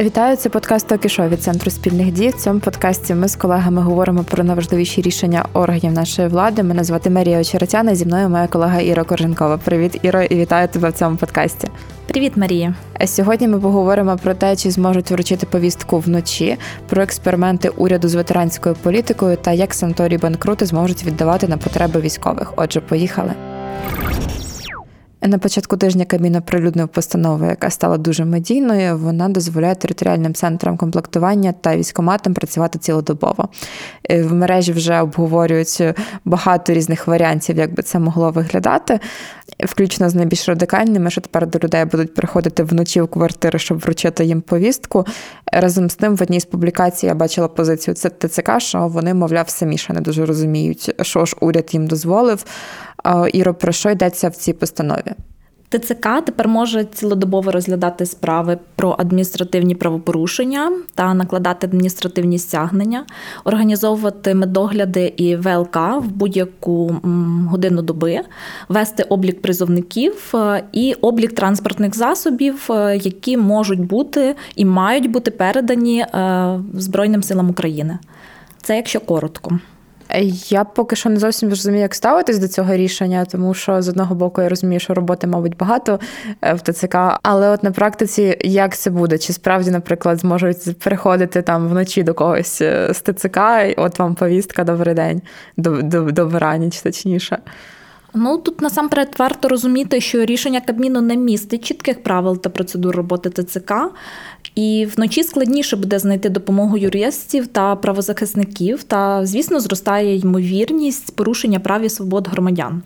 Вітаю, 0.00 0.36
це 0.36 0.48
подкаст 0.48 0.86
«Токішо» 0.86 1.28
від 1.28 1.42
центру 1.42 1.70
спільних 1.70 2.12
дій. 2.12 2.28
В 2.28 2.34
цьому 2.34 2.60
подкасті 2.60 3.14
ми 3.14 3.28
з 3.28 3.36
колегами 3.36 3.82
говоримо 3.82 4.24
про 4.24 4.44
найважливіші 4.44 5.02
рішення 5.02 5.44
органів 5.52 5.92
нашої 5.92 6.28
влади. 6.28 6.62
Мене 6.62 6.84
звати 6.84 7.10
Марія 7.10 7.40
Очеретяна. 7.40 7.94
Зі 7.94 8.06
мною 8.06 8.28
моя 8.28 8.46
колега 8.46 8.80
Іра 8.80 9.04
Корженкова. 9.04 9.56
Привіт, 9.56 9.98
Іро, 10.02 10.22
і 10.22 10.36
вітаю 10.36 10.68
тебе 10.68 10.88
в 10.88 10.92
цьому 10.92 11.16
подкасті. 11.16 11.68
Привіт, 12.06 12.32
Марія. 12.36 12.74
Сьогодні 13.06 13.48
ми 13.48 13.60
поговоримо 13.60 14.16
про 14.22 14.34
те, 14.34 14.56
чи 14.56 14.70
зможуть 14.70 15.10
вручити 15.10 15.46
повістку 15.46 15.98
вночі, 15.98 16.56
про 16.88 17.02
експерименти 17.02 17.68
уряду 17.68 18.08
з 18.08 18.14
ветеранською 18.14 18.74
політикою 18.82 19.36
та 19.36 19.52
як 19.52 19.74
санаторії 19.74 20.18
банкрути 20.18 20.66
зможуть 20.66 21.04
віддавати 21.04 21.48
на 21.48 21.56
потреби 21.56 22.00
військових. 22.00 22.52
Отже, 22.56 22.80
поїхали. 22.80 23.32
На 25.26 25.38
початку 25.38 25.76
тижня 25.76 26.04
Кабмін 26.04 26.36
оприлюднив 26.36 26.88
постанову, 26.88 27.44
яка 27.44 27.70
стала 27.70 27.98
дуже 27.98 28.24
медійною. 28.24 28.98
Вона 28.98 29.28
дозволяє 29.28 29.74
територіальним 29.74 30.34
центрам 30.34 30.76
комплектування 30.76 31.52
та 31.52 31.76
військоматам 31.76 32.34
працювати 32.34 32.78
цілодобово. 32.78 33.48
Е, 34.10 34.22
в 34.22 34.32
мережі 34.32 34.72
вже 34.72 35.00
обговорюють 35.00 35.82
багато 36.24 36.72
різних 36.72 37.06
варіантів, 37.06 37.56
як 37.56 37.74
би 37.74 37.82
це 37.82 37.98
могло 37.98 38.30
виглядати, 38.30 39.00
включно 39.64 40.08
з 40.08 40.14
найбільш 40.14 40.48
радикальними, 40.48 41.10
що 41.10 41.20
тепер 41.20 41.46
до 41.46 41.58
людей 41.58 41.84
будуть 41.84 42.14
приходити 42.14 42.62
вночі 42.62 43.00
в 43.00 43.08
квартири, 43.08 43.58
щоб 43.58 43.78
вручити 43.78 44.24
їм 44.24 44.40
повістку. 44.40 45.06
Разом 45.52 45.90
з 45.90 45.94
тим, 45.94 46.16
в 46.16 46.22
одній 46.22 46.40
з 46.40 46.44
публікацій 46.44 47.06
я 47.06 47.14
бачила 47.14 47.48
позицію 47.48 47.94
ТЦК, 47.94 48.50
що 48.58 48.88
вони, 48.88 49.14
мовляв, 49.14 49.48
самі 49.48 49.78
ще 49.78 49.92
не 49.92 50.00
дуже 50.00 50.26
розуміють, 50.26 50.94
що 51.02 51.24
ж 51.24 51.36
уряд 51.40 51.68
їм 51.72 51.86
дозволив. 51.86 52.44
Іро, 53.32 53.54
про 53.54 53.72
що 53.72 53.90
йдеться 53.90 54.28
в 54.28 54.36
цій 54.36 54.52
постанові? 54.52 55.12
ТЦК 55.68 56.08
тепер 56.24 56.48
може 56.48 56.84
цілодобово 56.84 57.50
розглядати 57.50 58.06
справи 58.06 58.58
про 58.76 58.96
адміністративні 58.98 59.74
правопорушення 59.74 60.72
та 60.94 61.14
накладати 61.14 61.66
адміністративні 61.66 62.38
стягнення, 62.38 63.04
організовувати 63.44 64.34
медогляди 64.34 65.12
і 65.16 65.36
ВЛК 65.36 65.76
в 65.76 66.08
будь-яку 66.08 66.96
годину 67.48 67.82
доби, 67.82 68.20
вести 68.68 69.02
облік 69.02 69.42
призовників 69.42 70.32
е, 70.34 70.64
і 70.72 70.94
облік 71.00 71.32
транспортних 71.32 71.96
засобів, 71.96 72.66
е, 72.70 72.96
які 72.96 73.36
можуть 73.36 73.80
бути 73.80 74.34
і 74.56 74.64
мають 74.64 75.10
бути 75.10 75.30
передані 75.30 76.00
е, 76.00 76.60
Збройним 76.74 77.22
силам 77.22 77.50
України. 77.50 77.98
Це 78.62 78.76
якщо 78.76 79.00
коротко. 79.00 79.58
Я 80.48 80.64
поки 80.64 80.96
що 80.96 81.10
не 81.10 81.16
зовсім 81.16 81.48
розумію, 81.48 81.82
як 81.82 81.94
ставитись 81.94 82.38
до 82.38 82.48
цього 82.48 82.76
рішення, 82.76 83.24
тому 83.24 83.54
що 83.54 83.82
з 83.82 83.88
одного 83.88 84.14
боку 84.14 84.42
я 84.42 84.48
розумію, 84.48 84.80
що 84.80 84.94
роботи, 84.94 85.26
мабуть, 85.26 85.56
багато 85.56 86.00
е, 86.42 86.54
в 86.54 86.60
ТЦК, 86.60 86.96
але 87.22 87.50
от 87.50 87.62
на 87.62 87.70
практиці 87.70 88.36
як 88.40 88.76
це 88.76 88.90
буде? 88.90 89.18
Чи 89.18 89.32
справді, 89.32 89.70
наприклад, 89.70 90.18
зможуть 90.18 90.78
приходити 90.78 91.42
там 91.42 91.68
вночі 91.68 92.02
до 92.02 92.14
когось 92.14 92.60
е, 92.60 92.94
з 92.94 93.00
ТЦК, 93.00 93.38
і 93.68 93.74
от 93.76 93.98
вам 93.98 94.14
повістка, 94.14 94.64
добрий 94.64 94.94
день, 94.94 95.22
до, 95.56 95.82
до, 95.82 96.02
добраніч, 96.02 96.80
точніше. 96.80 97.38
Ну 98.18 98.38
тут 98.38 98.60
насамперед 98.60 99.14
варто 99.18 99.48
розуміти, 99.48 100.00
що 100.00 100.24
рішення 100.24 100.60
Кабміну 100.60 101.00
не 101.00 101.16
містить 101.16 101.64
чітких 101.64 102.02
правил 102.02 102.40
та 102.40 102.50
процедур 102.50 102.96
роботи 102.96 103.30
ТЦК, 103.30 103.72
і 104.56 104.88
вночі 104.96 105.22
складніше 105.22 105.76
буде 105.76 105.98
знайти 105.98 106.28
допомогу 106.28 106.78
юристів 106.78 107.46
та 107.46 107.76
правозахисників. 107.76 108.82
Та, 108.82 109.26
звісно, 109.26 109.60
зростає 109.60 110.16
ймовірність 110.16 111.16
порушення 111.16 111.60
прав 111.60 111.82
і 111.82 111.88
свобод 111.88 112.28
громадян. 112.28 112.82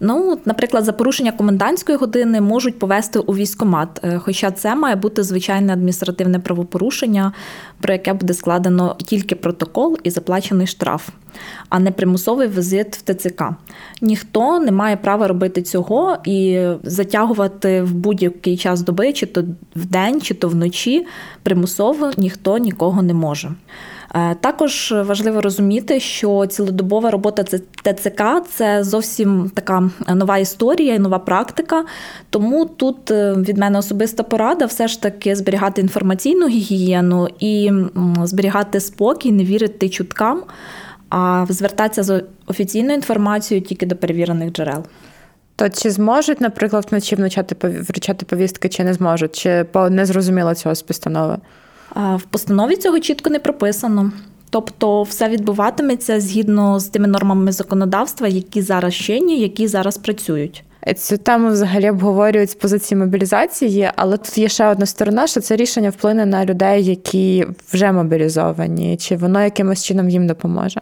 Ну, 0.00 0.38
наприклад, 0.44 0.84
за 0.84 0.92
порушення 0.92 1.32
комендантської 1.32 1.98
години 1.98 2.40
можуть 2.40 2.78
повести 2.78 3.18
у 3.18 3.34
військомат, 3.34 4.00
е, 4.04 4.18
хоча 4.18 4.50
це 4.50 4.74
має 4.74 4.96
бути 4.96 5.22
звичайне 5.22 5.72
адміністративне 5.72 6.38
правопорушення, 6.38 7.32
про 7.80 7.92
яке 7.92 8.12
буде 8.12 8.34
складено 8.34 8.96
тільки 9.04 9.34
протокол 9.34 9.98
і 10.02 10.10
заплачений 10.10 10.66
штраф, 10.66 11.08
а 11.68 11.78
не 11.78 11.90
примусовий 11.90 12.48
візит 12.48 12.96
в 12.96 13.14
ТЦК. 13.14 13.44
Ніхто 14.02 14.60
не 14.60 14.72
має 14.72 14.96
права 14.96 15.28
робити 15.28 15.62
цього 15.62 16.16
і 16.24 16.66
затягувати 16.82 17.82
в 17.82 17.94
будь-який 17.94 18.56
час 18.56 18.80
доби, 18.82 19.12
чи 19.12 19.26
то 19.26 19.44
в 19.76 19.86
день, 19.86 20.20
чи 20.20 20.34
то 20.34 20.48
вночі 20.48 21.06
примусово 21.42 22.10
ніхто 22.16 22.58
нікого 22.58 23.02
не 23.02 23.14
може. 23.14 23.50
Е, 24.14 24.34
також 24.34 24.94
важливо 24.96 25.40
розуміти, 25.40 26.00
що 26.00 26.46
цілодобова 26.46 27.10
робота 27.10 27.44
ТЦК 27.44 28.22
це 28.50 28.84
зовсім 28.84 29.50
така 29.54 29.90
нова 30.14 30.38
історія 30.38 30.94
і 30.94 30.98
нова 30.98 31.18
практика. 31.18 31.84
Тому 32.30 32.64
тут 32.64 33.10
е, 33.10 33.32
від 33.32 33.58
мене 33.58 33.78
особиста 33.78 34.22
порада 34.22 34.66
все 34.66 34.88
ж 34.88 35.02
таки 35.02 35.36
зберігати 35.36 35.80
інформаційну 35.80 36.48
гігієну 36.48 37.28
і 37.40 37.70
зберігати 38.24 38.80
спокій, 38.80 39.32
не 39.32 39.44
вірити 39.44 39.88
чуткам, 39.88 40.42
а 41.10 41.46
звертатися 41.48 42.02
з 42.02 42.22
офіційною 42.46 42.94
інформацією 42.94 43.66
тільки 43.66 43.86
до 43.86 43.96
перевірених 43.96 44.52
джерел. 44.52 44.84
То 45.56 45.68
чи 45.68 45.90
зможуть, 45.90 46.40
наприклад, 46.40 46.86
вночі 46.90 47.16
вручати 47.62 48.24
повістки, 48.24 48.68
чи 48.68 48.84
не 48.84 48.94
зможуть, 48.94 49.36
чи 49.36 49.66
не 49.90 50.06
зрозуміло 50.06 50.54
цього 50.54 50.74
з 50.74 50.82
постанови? 50.82 51.38
В 51.94 52.22
постанові 52.30 52.76
цього 52.76 53.00
чітко 53.00 53.30
не 53.30 53.38
прописано. 53.38 54.12
Тобто 54.50 55.02
все 55.02 55.28
відбуватиметься 55.28 56.20
згідно 56.20 56.80
з 56.80 56.88
тими 56.88 57.08
нормами 57.08 57.52
законодавства, 57.52 58.28
які 58.28 58.62
зараз 58.62 58.94
чинні, 58.94 59.40
які 59.40 59.68
зараз 59.68 59.98
працюють. 59.98 60.64
Цю 60.96 61.18
тему 61.18 61.48
взагалі 61.48 61.90
обговорюють 61.90 62.50
з 62.50 62.54
позиції 62.54 62.98
мобілізації, 62.98 63.90
але 63.96 64.16
тут 64.16 64.38
є 64.38 64.48
ще 64.48 64.66
одна 64.66 64.86
сторона, 64.86 65.26
що 65.26 65.40
це 65.40 65.56
рішення 65.56 65.90
вплине 65.90 66.26
на 66.26 66.44
людей, 66.44 66.84
які 66.84 67.46
вже 67.72 67.92
мобілізовані, 67.92 68.96
чи 68.96 69.16
воно 69.16 69.42
якимось 69.44 69.84
чином 69.84 70.08
їм 70.08 70.26
допоможе. 70.26 70.80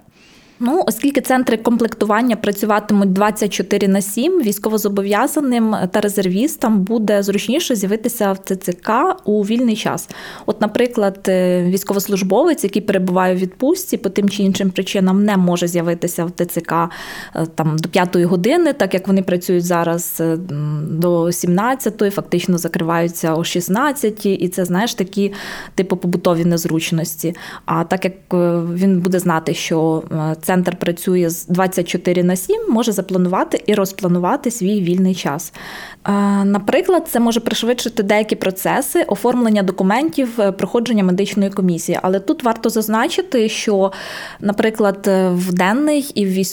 Ну, 0.61 0.83
оскільки 0.87 1.21
центри 1.21 1.57
комплектування 1.57 2.37
працюватимуть 2.37 3.13
24 3.13 3.89
на 3.89 4.01
7, 4.01 4.43
військовозобов'язаним 4.43 5.77
та 5.91 6.01
резервістам 6.01 6.81
буде 6.81 7.23
зручніше 7.23 7.75
з'явитися 7.75 8.33
в 8.33 8.39
ЦЦК 8.39 8.91
у 9.25 9.43
вільний 9.43 9.77
час. 9.77 10.09
От, 10.47 10.61
наприклад, 10.61 11.19
е, 11.29 11.65
військовослужбовець, 11.65 12.65
який 12.65 12.83
перебуває 12.83 13.35
у 13.35 13.39
відпустці, 13.39 13.97
по 13.97 14.09
тим 14.09 14.29
чи 14.29 14.43
іншим 14.43 14.71
причинам 14.71 15.25
не 15.25 15.37
може 15.37 15.69
з'явитися 15.69 16.25
в 16.25 16.31
ТЦК 16.31 16.73
е, 16.73 17.47
там 17.55 17.79
до 17.79 17.89
5 17.89 18.17
години, 18.17 18.73
так 18.73 18.95
як 18.95 19.09
вони 19.09 19.23
працюють 19.23 19.65
зараз 19.65 20.17
е, 20.21 20.37
до 20.91 21.33
17, 21.33 22.03
фактично 22.15 22.59
закриваються 22.59 23.35
о 23.35 23.45
16, 23.45 24.27
і 24.27 24.49
це 24.49 24.65
знаєш 24.65 24.95
такі 24.95 25.33
типу 25.75 25.97
побутові 25.97 26.45
незручності. 26.45 27.35
А 27.65 27.85
так 27.85 28.05
як 28.05 28.15
він 28.75 29.01
буде 29.01 29.19
знати, 29.19 29.55
що 29.55 30.03
центр 30.47 30.77
працює 30.77 31.31
з 31.31 31.47
24 31.47 32.23
на 32.23 32.37
7, 32.37 32.57
може 32.69 32.93
запланувати 32.93 33.63
і 33.67 33.75
розпланувати 33.75 34.51
свій 34.51 34.81
вільний 34.81 35.15
час. 35.15 35.53
Е, 36.09 36.13
наприклад, 36.45 37.09
це 37.11 37.21
може 37.21 37.41
пришвидшити 37.41 38.03
деякі 38.03 38.37
процеси 38.37 39.03
оформлення 39.03 39.63
документів, 39.63 40.41
е, 40.41 40.53
проходження 40.53 41.05
медичної 41.05 41.51
комісії. 41.51 41.99
Але 42.03 42.21
тут 42.21 42.43
варто 42.43 42.71
зазначити, 42.71 43.49
що, 43.49 43.93
наприклад, 44.41 45.05
е, 45.07 45.29
в 45.29 45.53
денний 45.53 46.11
і 46.15 46.27
в 46.27 46.47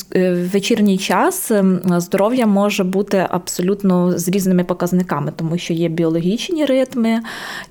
вечірній 0.53 0.97
час 0.97 1.51
здоров'я 1.97 2.45
може 2.45 2.83
бути 2.83 3.27
абсолютно 3.29 4.17
з 4.17 4.27
різними 4.29 4.63
показниками, 4.63 5.31
тому 5.35 5.57
що 5.57 5.73
є 5.73 5.87
біологічні 5.87 6.65
ритми, 6.65 7.19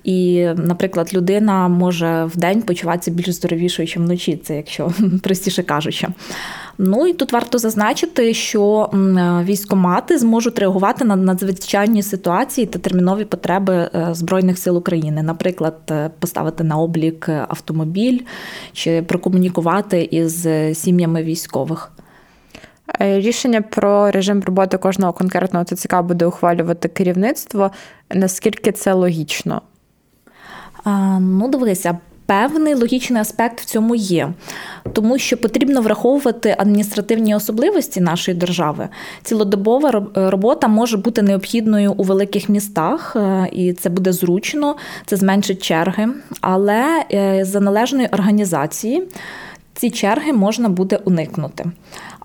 і, 0.03 0.47
наприклад, 0.55 1.13
людина 1.13 1.67
може 1.67 2.25
в 2.25 2.37
день 2.37 2.61
почуватися 2.61 3.11
більш 3.11 3.29
здоровішою, 3.29 3.85
ніж 3.85 3.97
вночі, 3.97 4.39
це 4.43 4.55
якщо 4.55 4.91
простіше 5.23 5.63
кажучи. 5.63 6.07
Ну 6.77 7.07
і 7.07 7.13
тут 7.13 7.31
варто 7.31 7.57
зазначити, 7.57 8.33
що 8.33 8.89
військомати 9.43 10.17
зможуть 10.17 10.59
реагувати 10.59 11.05
на 11.05 11.15
надзвичайні 11.15 12.03
ситуації 12.03 12.67
та 12.67 12.79
термінові 12.79 13.25
потреби 13.25 13.73
е, 13.73 14.07
Збройних 14.11 14.57
сил 14.57 14.77
України, 14.77 15.23
наприклад, 15.23 15.77
е, 15.91 16.09
поставити 16.19 16.63
на 16.63 16.77
облік 16.77 17.29
автомобіль 17.29 18.19
чи 18.73 19.01
прокомунікувати 19.01 20.07
із 20.11 20.47
сім'ями 20.73 21.23
військових. 21.23 21.91
Е, 23.01 23.19
рішення 23.19 23.61
про 23.61 24.11
режим 24.11 24.43
роботи 24.45 24.77
кожного 24.77 25.13
конкретного 25.13 25.65
ТЦК 25.65 26.01
буде 26.01 26.25
ухвалювати 26.25 26.87
керівництво. 26.87 27.71
Наскільки 28.13 28.71
це 28.71 28.93
логічно? 28.93 29.61
Ну, 31.19 31.47
дивися, 31.47 31.97
Певний 32.33 32.73
логічний 32.73 33.21
аспект 33.21 33.61
в 33.61 33.65
цьому 33.65 33.95
є, 33.95 34.33
тому 34.93 35.17
що 35.17 35.37
потрібно 35.37 35.81
враховувати 35.81 36.55
адміністративні 36.57 37.35
особливості 37.35 38.01
нашої 38.01 38.37
держави. 38.37 38.89
Цілодобова 39.23 40.05
робота 40.15 40.67
може 40.67 40.97
бути 40.97 41.21
необхідною 41.21 41.93
у 41.97 42.03
великих 42.03 42.49
містах, 42.49 43.15
е, 43.15 43.49
і 43.51 43.73
це 43.73 43.89
буде 43.89 44.11
зручно, 44.11 44.75
це 45.05 45.15
зменшить 45.15 45.63
черги. 45.63 46.09
Але 46.41 47.05
е, 47.11 47.45
за 47.45 47.59
належної 47.59 48.07
організації 48.07 49.03
ці 49.73 49.89
черги 49.89 50.33
можна 50.33 50.69
буде 50.69 50.99
уникнути. 51.05 51.65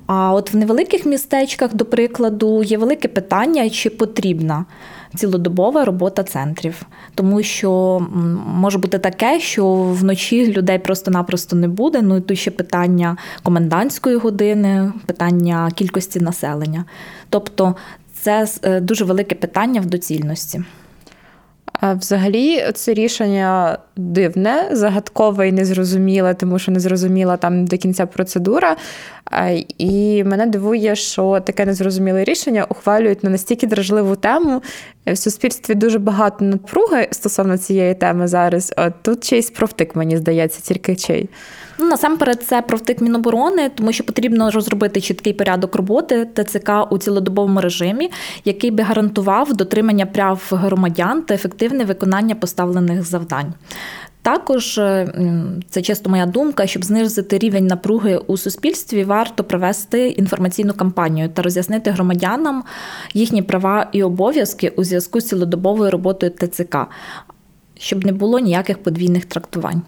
А 0.07 0.33
от 0.33 0.53
в 0.53 0.57
невеликих 0.57 1.07
містечках, 1.07 1.75
до 1.75 1.85
прикладу, 1.85 2.63
є 2.63 2.79
велике 2.79 3.09
питання, 3.09 3.71
чи 3.71 3.91
потрібна 3.91 4.65
цілодобова 5.17 5.85
робота 5.85 6.23
центрів, 6.23 6.83
тому 7.15 7.43
що 7.43 8.01
може 8.47 8.79
бути 8.79 8.99
таке, 8.99 9.41
що 9.41 9.75
вночі 9.75 10.53
людей 10.53 10.79
просто-напросто 10.79 11.57
не 11.57 11.69
буде. 11.69 12.03
Ну 12.03 12.17
і 12.17 12.21
тут 12.21 12.39
ще 12.39 12.51
питання 12.51 13.17
комендантської 13.43 14.17
години, 14.17 14.93
питання 15.07 15.71
кількості 15.75 16.21
населення. 16.21 16.85
Тобто 17.31 17.75
це 18.13 18.47
е, 18.63 18.81
дуже 18.81 19.05
велике 19.05 19.35
питання 19.35 19.81
в 19.81 19.87
доцільності. 19.87 20.63
Взагалі, 21.83 22.65
це 22.75 22.95
рішення 22.95 23.79
дивне, 23.97 24.69
загадкове 24.73 25.49
і 25.49 25.53
незрозуміле, 25.53 26.35
тому 26.35 26.59
що 26.59 26.73
незрозуміла 26.73 27.37
там 27.37 27.65
до 27.65 27.77
кінця 27.79 28.07
процедура. 28.07 28.77
І 29.79 30.25
мене 30.25 30.47
дивує, 30.47 30.97
що 30.97 31.41
таке 31.41 31.67
незрозуміле 31.67 32.25
рішення 32.25 32.67
ухвалюють 32.69 33.25
на 33.25 33.31
настільки 33.31 33.67
дражливу 33.67 34.17
тему. 34.17 34.63
В 35.13 35.19
суспільстві 35.19 35.75
дуже 35.75 35.99
багато 35.99 36.45
напруги 36.45 37.09
стосовно 37.11 37.59
цієї 37.59 37.95
теми 37.95 38.29
зараз. 38.29 38.75
От 38.77 38.93
тут 39.03 39.25
чийсь 39.25 39.51
профтик, 39.51 39.97
мені 39.97 40.17
здається, 40.17 40.61
тільки 40.61 40.97
чий. 40.97 41.29
Ну, 41.79 41.87
насамперед, 41.87 42.43
це 42.43 42.63
профтик 42.63 43.01
Міноборони, 43.01 43.69
тому 43.75 43.93
що 43.93 44.05
потрібно 44.05 44.51
розробити 44.51 45.01
чіткий 45.01 45.33
порядок 45.33 45.75
роботи 45.75 46.29
ТЦК 46.35 46.71
у 46.91 46.99
цілодобовому 46.99 47.61
режимі, 47.61 48.11
який 48.45 48.71
би 48.71 48.83
гарантував 48.83 49.55
дотримання 49.55 50.07
прав 50.07 50.49
громадян 50.51 51.23
та 51.23 51.35
ефективне 51.35 51.85
виконання 51.85 52.35
поставлених 52.35 53.03
завдань. 53.03 53.55
Також 54.29 54.79
е, 54.79 55.13
це 55.69 55.83
часто 55.83 56.11
моя 56.11 56.27
думка, 56.27 56.67
щоб 56.67 56.85
знизити 56.85 57.39
рівень 57.39 57.67
напруги 57.67 58.17
у 58.27 58.37
суспільстві, 58.37 59.05
варто 59.05 59.45
провести 59.45 60.09
інформаційну 60.09 60.75
кампанію 60.75 61.29
та 61.29 61.43
роз'яснити 61.43 61.91
громадянам 61.91 62.65
їхні 63.15 63.43
права 63.43 63.89
і 63.93 64.03
обов'язки 64.03 64.69
у 64.77 64.85
зв'язку 64.85 65.21
з 65.21 65.29
цілодобовою 65.29 65.91
роботою 65.91 66.33
ТЦК, 66.33 66.77
щоб 67.79 68.05
не 68.05 68.13
було 68.13 68.39
ніяких 68.39 68.83
подвійних 68.83 69.25
трактувань. 69.25 69.83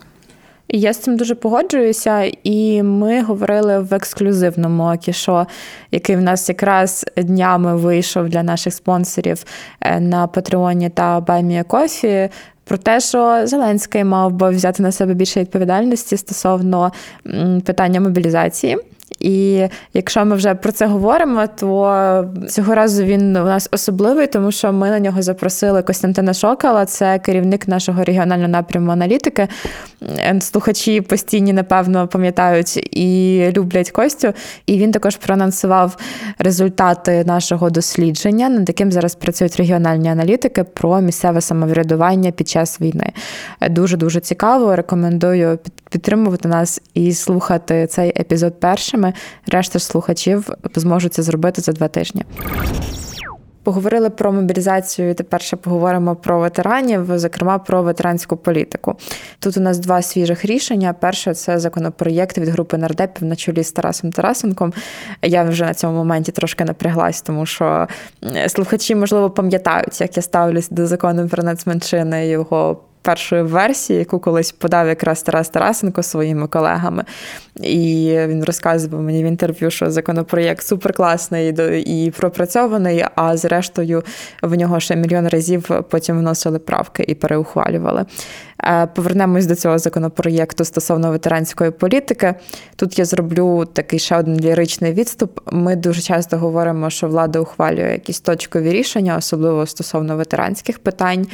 Я 0.69 0.92
з 0.92 0.98
цим 0.98 1.16
дуже 1.16 1.34
погоджуюся, 1.34 2.32
і 2.42 2.82
ми 2.82 3.22
говорили 3.22 3.78
в 3.78 3.94
ексклюзивному 3.94 4.98
кішо, 5.00 5.46
який 5.90 6.16
в 6.16 6.20
нас 6.20 6.48
якраз 6.48 7.06
днями 7.16 7.76
вийшов 7.76 8.28
для 8.28 8.42
наших 8.42 8.75
спонсорів 8.75 9.44
е, 9.81 10.00
на 10.00 10.26
Патреоні 10.26 10.88
та 10.88 11.20
Баймія 11.20 11.62
Кофі 11.62 12.31
про 12.65 12.79
те, 12.79 13.01
що 13.01 13.47
Зеленський 13.47 14.05
мав 14.05 14.33
би 14.33 14.51
взяти 14.51 14.83
на 14.83 14.93
себе 14.93 15.15
більше 15.15 15.41
відповідальності 15.41 16.17
стосовно 16.17 16.93
питання 17.65 18.01
мобілізації. 18.01 18.79
І 19.21 19.67
якщо 19.95 20.25
ми 20.25 20.37
вже 20.37 20.55
про 20.55 20.73
це 20.73 20.87
говоримо, 20.87 21.47
то 21.47 22.25
цього 22.49 22.75
разу 22.75 23.05
він 23.05 23.37
у 23.37 23.45
нас 23.45 23.69
особливий, 23.73 24.27
тому 24.27 24.53
що 24.53 24.73
ми 24.73 24.91
на 24.91 25.01
нього 25.01 25.23
запросили 25.23 25.83
Костянтина 25.83 26.35
Шокала, 26.35 26.87
це 26.87 27.19
керівник 27.19 27.69
нашого 27.69 28.05
регіонального 28.05 28.49
напряму 28.49 28.93
аналітики. 28.93 29.49
Слухачі 30.41 31.01
постійні, 31.01 31.53
напевно, 31.53 32.09
пам'ятають 32.09 32.97
і 32.97 33.45
люблять 33.57 33.91
Костю. 33.91 34.33
І 34.67 34.79
він 34.79 34.93
також 34.93 35.17
проанонсував 35.17 35.97
результати 36.39 37.25
нашого 37.25 37.71
дослідження, 37.71 38.49
над 38.49 38.69
яким 38.69 38.93
зараз 38.93 39.15
працюють 39.15 39.57
регіональні 39.57 40.09
аналітики 40.09 40.65
про 40.65 41.01
місцеве 41.01 41.41
самоврядування 41.41 42.31
під 42.31 42.49
час 42.49 42.81
війни. 42.81 43.12
Дуже 43.71 43.97
дуже 43.97 44.21
цікаво. 44.21 44.77
Рекомендую 44.77 45.59
підтримувати 45.91 46.49
нас 46.49 46.83
і 46.95 47.12
слухати 47.12 47.87
цей 47.87 48.09
епізод 48.21 48.61
першими 49.00 49.12
решта 49.47 49.79
ж 49.79 49.85
слухачів 49.85 50.50
зможуть 50.75 51.14
це 51.14 51.23
зробити 51.23 51.61
за 51.61 51.73
два 51.73 51.88
тижні. 51.88 52.25
Поговорили 53.62 54.11
про 54.11 54.32
мобілізацію. 54.32 55.14
Тепер 55.14 55.43
ще 55.43 55.56
поговоримо 55.56 56.17
про 56.17 56.41
ветеранів, 56.41 57.19
зокрема 57.19 57.58
про 57.58 57.82
ветеранську 57.82 58.37
політику. 58.37 58.97
Тут 59.38 59.56
у 59.56 59.61
нас 59.61 59.79
два 59.79 60.02
свіжих 60.02 60.44
рішення. 60.44 60.93
Перше 60.93 61.35
це 61.35 61.58
законопроєкт 61.58 62.38
від 62.38 62.49
групи 62.49 62.76
нардепів 62.76 63.29
на 63.29 63.37
чолі 63.37 63.62
з 63.64 63.73
Тарасом 63.73 64.12
Тарасенком. 64.12 64.73
Я 65.23 65.44
вже 65.44 65.64
на 65.64 65.75
цьому 65.75 65.97
моменті 65.97 66.32
трошки 66.32 66.64
напряглась, 66.64 67.23
тому 67.23 67.47
що 67.47 67.88
слухачі, 68.49 68.94
можливо, 68.94 69.31
пам'ятають, 69.31 70.00
як 70.00 70.17
я 70.17 70.23
ставлюсь 70.23 70.69
до 70.69 70.87
закону 70.87 71.29
про 71.29 71.43
нацменшини 71.43 72.29
його 72.29 72.81
першої 73.02 73.43
версії, 73.43 73.99
яку 73.99 74.19
колись 74.19 74.52
подав 74.52 74.88
якраз 74.88 75.23
Тарас 75.23 75.49
Тарасенко 75.49 76.02
своїми 76.02 76.47
колегами. 76.47 77.05
І 77.62 78.17
він 78.26 78.44
розказував 78.44 79.02
мені 79.02 79.25
в 79.25 79.26
інтерв'ю, 79.26 79.70
що 79.70 79.91
законопроєкт 79.91 80.67
суперкласний 80.67 81.55
і 81.87 82.11
пропрацьований, 82.11 83.05
а 83.14 83.37
зрештою 83.37 84.02
в 84.43 84.55
нього 84.55 84.81
ще 84.81 84.97
мільйон 84.97 85.29
разів 85.29 85.70
потім 85.91 86.19
вносили 86.19 86.58
правки 86.58 87.05
і 87.08 87.14
переухвалювали. 87.14 88.05
Е, 88.64 88.87
повернемось 88.94 89.47
до 89.47 89.55
цього 89.55 89.79
законопроєкту 89.79 90.64
стосовно 90.64 91.11
ветеранської 91.11 91.70
політики. 91.70 92.35
Тут 92.76 92.99
я 92.99 93.05
зроблю 93.05 93.64
такий 93.73 93.99
ще 93.99 94.17
один 94.17 94.41
ліричний 94.41 94.93
відступ. 94.93 95.41
Ми 95.52 95.76
дуже 95.76 96.02
часто 96.02 96.38
говоримо, 96.38 96.91
що 96.91 97.08
влада 97.08 97.41
ухвалює 97.41 97.93
якісь 97.93 98.20
точкові 98.20 98.73
рішення, 98.73 99.17
особливо 99.17 99.67
стосовно 99.67 100.17
ветеранських 100.17 100.79
питань. 100.79 101.26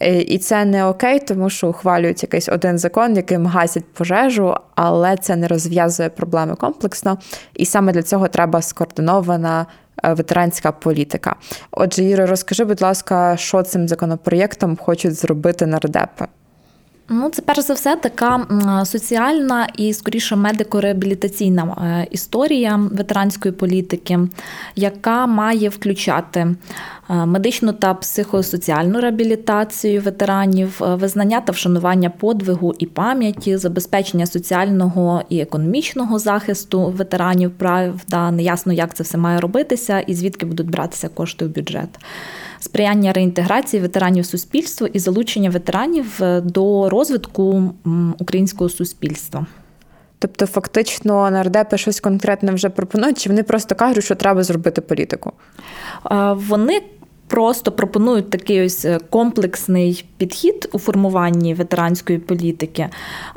Е, 0.00 0.20
і 0.22 0.38
це 0.38 0.64
не 0.64 0.86
окей, 0.86 1.20
тому 1.20 1.50
що 1.50 1.68
ухвалюють 1.68 2.22
якийсь 2.22 2.48
один 2.48 2.78
закон, 2.78 3.16
яким 3.16 3.46
гасять 3.46 3.84
пожежу, 3.84 4.54
але 4.74 5.16
це 5.16 5.36
не 5.36 5.48
розв'язує 5.48 6.08
проблеми 6.08 6.54
комплексно. 6.54 7.18
І 7.54 7.64
саме 7.66 7.92
для 7.92 8.02
цього 8.02 8.28
треба 8.28 8.62
скоординована. 8.62 9.66
Е, 10.04 10.14
ветеранська 10.14 10.72
політика. 10.72 11.36
Отже, 11.70 12.04
Іро, 12.04 12.26
розкажи, 12.26 12.64
будь 12.64 12.82
ласка, 12.82 13.36
що 13.36 13.62
цим 13.62 13.88
законопроєктом 13.88 14.76
хочуть 14.76 15.14
зробити 15.14 15.66
нардепи? 15.66 16.26
Ну, 17.08 17.30
це 17.30 17.42
перш 17.42 17.60
за 17.60 17.74
все 17.74 17.96
така 17.96 18.46
соціальна 18.84 19.68
і 19.76 19.92
скоріше 19.92 20.36
медико-реабілітаційна 20.36 21.84
е, 21.84 22.06
історія 22.10 22.80
ветеранської 22.92 23.54
політики, 23.54 24.18
яка 24.76 25.26
має 25.26 25.68
включати 25.68 26.40
е, 26.40 26.56
медичну 27.26 27.72
та 27.72 27.94
психосоціальну 27.94 29.00
реабілітацію 29.00 30.00
ветеранів, 30.00 30.82
е, 30.82 30.94
визнання 30.94 31.40
та 31.40 31.52
вшанування 31.52 32.10
подвигу 32.10 32.74
і 32.78 32.86
пам'яті, 32.86 33.56
забезпечення 33.56 34.26
соціального 34.26 35.22
і 35.28 35.40
економічного 35.40 36.18
захисту 36.18 36.90
ветеранів. 36.90 37.50
Правда, 37.50 38.30
неясно, 38.30 38.72
як 38.72 38.94
це 38.94 39.02
все 39.02 39.18
має 39.18 39.40
робитися 39.40 40.00
і 40.00 40.14
звідки 40.14 40.46
будуть 40.46 40.70
братися 40.70 41.08
кошти 41.08 41.44
в 41.44 41.54
бюджет 41.54 41.88
сприяння 42.66 43.12
реінтеграції 43.12 43.82
ветеранів 43.82 44.26
суспільства 44.26 44.88
і 44.92 44.98
залучення 44.98 45.50
ветеранів 45.50 46.18
е, 46.22 46.40
до 46.40 46.88
розвитку 46.88 47.74
українського 48.18 48.70
суспільства. 48.70 49.46
Тобто, 50.18 50.46
фактично, 50.46 51.30
нардепи 51.30 51.78
щось 51.78 52.00
конкретне 52.00 52.52
вже 52.52 52.68
пропонують, 52.68 53.18
чи 53.18 53.28
вони 53.28 53.42
просто 53.42 53.74
кажуть, 53.74 54.04
що 54.04 54.14
треба 54.14 54.42
зробити 54.42 54.80
політику? 54.80 55.32
Вони 56.34 56.80
просто 57.26 57.72
пропонують 57.72 58.30
такий 58.30 58.66
ось 58.66 58.84
е, 58.84 58.98
комплексний 59.10 60.04
підхід 60.16 60.68
у 60.72 60.78
формуванні 60.78 61.54
ветеранської 61.54 62.18
політики, 62.18 62.88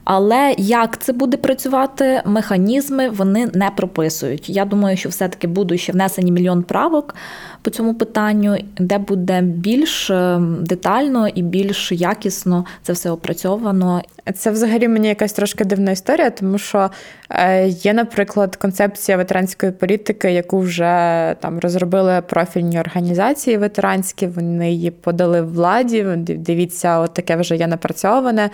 але 0.03 0.55
як 0.57 1.01
це 1.01 1.13
буде 1.13 1.37
працювати, 1.37 2.21
механізми 2.25 3.09
вони 3.09 3.49
не 3.53 3.69
прописують. 3.69 4.49
Я 4.49 4.65
думаю, 4.65 4.97
що 4.97 5.09
все-таки 5.09 5.47
будуть 5.47 5.79
ще 5.79 5.91
внесені 5.91 6.31
мільйон 6.31 6.63
правок 6.63 7.15
по 7.61 7.69
цьому 7.69 7.93
питанню, 7.93 8.57
де 8.79 8.97
буде 8.97 9.41
більш 9.41 10.09
е, 10.09 10.39
детально 10.61 11.27
і 11.27 11.41
більш 11.41 11.91
якісно 11.91 12.65
це 12.83 12.93
все 12.93 13.11
опрацьовано. 13.11 14.01
Це 14.35 14.51
взагалі 14.51 14.87
мені 14.87 15.07
якась 15.07 15.33
трошки 15.33 15.65
дивна 15.65 15.91
історія, 15.91 16.29
тому 16.29 16.57
що 16.57 16.89
е, 17.29 17.67
є, 17.67 17.93
наприклад, 17.93 18.55
концепція 18.55 19.17
ветеранської 19.17 19.71
політики, 19.71 20.31
яку 20.31 20.59
вже 20.59 21.35
там 21.39 21.59
розробили 21.59 22.21
профільні 22.21 22.79
організації 22.79 23.57
ветеранські. 23.57 24.27
Вони 24.27 24.71
її 24.71 24.91
подали 24.91 25.41
владі. 25.41 26.05
Дивіться, 26.17 26.99
от 26.99 27.13
таке 27.13 27.35
вже 27.35 27.55
є 27.55 27.67
напрацьоване. 27.67 28.49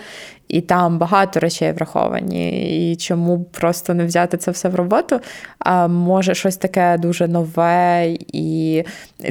І 0.48 0.60
там 0.60 0.98
багато 0.98 1.40
речей 1.40 1.72
враховані. 1.72 2.92
І 2.92 2.96
чому 2.96 3.44
просто 3.44 3.94
не 3.94 4.04
взяти 4.04 4.36
це 4.36 4.50
все 4.50 4.68
в 4.68 4.74
роботу? 4.74 5.20
А 5.58 5.88
може 5.88 6.34
щось 6.34 6.56
таке 6.56 6.98
дуже 6.98 7.28
нове 7.28 8.06
і 8.32 8.84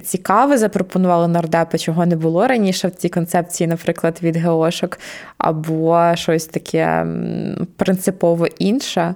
цікаве 0.04 0.58
запропонували 0.58 1.28
нардепи, 1.28 1.78
чого 1.78 2.06
не 2.06 2.16
було 2.16 2.48
раніше 2.48 2.88
в 2.88 2.92
цій 2.92 3.10
концепції, 3.10 3.68
наприклад, 3.68 4.20
від 4.24 4.38
ГОшок, 4.38 5.00
або 5.38 6.12
щось 6.16 6.46
таке 6.46 7.06
принципово 7.78 8.48
інше. 8.60 9.16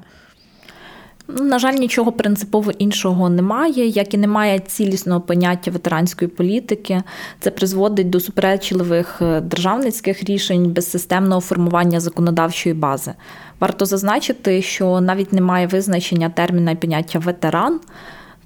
На 1.38 1.60
жаль, 1.60 1.74
нічого 1.74 2.12
принципово 2.12 2.72
іншого 2.72 3.30
немає, 3.30 3.88
як 3.88 4.14
і 4.14 4.18
немає 4.18 4.60
цілісного 4.60 5.22
поняття 5.22 5.72
ветеранської 5.72 6.30
політики. 6.30 7.04
Це 7.40 7.52
призводить 7.52 8.10
до 8.10 8.20
суперечливих 8.20 9.22
е, 9.22 9.42
державницьких 9.42 10.24
рішень 10.24 10.72
без 10.72 10.92
системного 10.92 11.42
формування 11.42 12.00
законодавчої 12.00 12.76
бази. 12.76 13.14
Варто 13.60 13.86
зазначити, 13.86 14.62
що 14.62 15.02
навіть 15.02 15.34
немає 15.34 15.68
визначення 15.68 16.30
терміна 16.30 16.72
і 16.72 16.76
поняття 16.76 17.20
ветеран, 17.20 17.80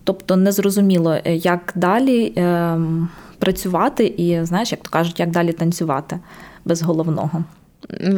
тобто 0.04 0.36
незрозуміло, 0.36 1.16
е, 1.26 1.36
як 1.36 1.74
далі 1.76 2.34
ем, 2.36 3.10
працювати 3.40 4.14
і, 4.18 4.46
знаєш, 4.46 4.72
як 4.72 4.82
то 4.82 4.90
кажуть, 4.90 5.20
як 5.20 5.32
далі 5.32 5.52
танцювати 5.52 6.20
без 6.66 6.82
головного. 6.82 7.44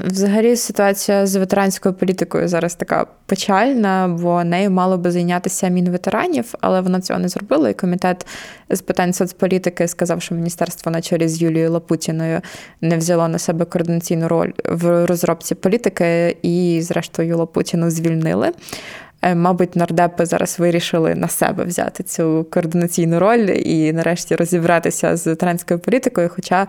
Взагалі, 0.05 0.55
ситуація 0.55 1.25
з 1.25 1.35
ветеранською 1.35 1.95
політикою 1.95 2.47
зараз 2.47 2.75
така 2.75 3.05
печальна, 3.25 4.17
бо 4.21 4.43
нею 4.43 4.71
мало 4.71 4.97
би 4.97 5.11
зайнятися 5.11 5.67
мінветеранів, 5.67 6.53
але 6.61 6.81
вона 6.81 7.01
цього 7.01 7.19
не 7.19 7.27
зробила. 7.27 7.69
І 7.69 7.73
комітет 7.73 8.27
з 8.69 8.81
питань 8.81 9.13
соцполітики 9.13 9.87
сказав, 9.87 10.21
що 10.21 10.35
міністерство 10.35 10.91
на 10.91 11.01
чолі 11.01 11.27
з 11.27 11.41
Юлією 11.41 11.71
Лапутіною 11.71 12.41
не 12.81 12.97
взяло 12.97 13.27
на 13.27 13.39
себе 13.39 13.65
координаційну 13.65 14.27
роль 14.27 14.51
в 14.65 15.05
розробці 15.05 15.55
політики, 15.55 16.37
і, 16.41 16.81
зрештою, 16.81 17.37
Лапутіну 17.37 17.89
звільнили. 17.89 18.51
Е, 19.21 19.35
мабуть, 19.35 19.75
нардепи 19.75 20.25
зараз 20.25 20.59
вирішили 20.59 21.15
на 21.15 21.27
себе 21.27 21.63
взяти 21.63 22.03
цю 22.03 22.47
координаційну 22.51 23.19
роль 23.19 23.49
і, 23.49 23.93
нарешті, 23.93 24.35
розібратися 24.35 25.17
з 25.17 25.27
ветеранською 25.27 25.79
політикою. 25.79 26.29
Хоча 26.35 26.67